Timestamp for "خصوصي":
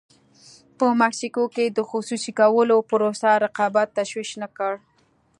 1.89-2.31